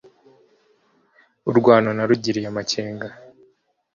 [1.49, 3.07] Urwano narugiriye amakenga